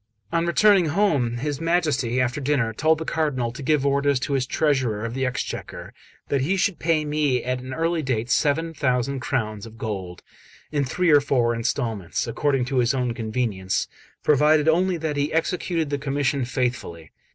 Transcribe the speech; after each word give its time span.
On 0.31 0.47
returning 0.47 0.87
home, 0.87 1.37
his 1.37 1.61
Majesty, 1.61 2.19
after 2.19 2.41
dinner, 2.41 2.73
told 2.73 2.97
the 2.97 3.05
Cardinal 3.05 3.51
to 3.51 3.61
give 3.61 3.85
orders 3.85 4.19
to 4.21 4.33
his 4.33 4.47
treasurer 4.47 5.05
of 5.05 5.13
the 5.13 5.27
Exchequer 5.27 5.93
that 6.29 6.41
he 6.41 6.57
should 6.57 6.79
pay 6.79 7.05
me 7.05 7.43
at 7.43 7.59
an 7.59 7.71
early 7.71 8.01
date 8.01 8.31
seven 8.31 8.73
thousand 8.73 9.19
crowns 9.19 9.67
of 9.67 9.77
gold, 9.77 10.23
in 10.71 10.83
three 10.85 11.11
or 11.11 11.21
four 11.21 11.53
instalments, 11.53 12.25
according 12.25 12.65
to 12.65 12.77
his 12.77 12.95
own 12.95 13.13
convenience, 13.13 13.87
provided 14.23 14.67
only 14.67 14.97
that 14.97 15.17
he 15.17 15.31
executed 15.31 15.91
the 15.91 15.99
commission 15.99 16.45
faithfully. 16.45 17.11